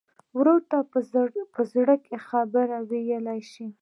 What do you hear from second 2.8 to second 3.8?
ویلی شې.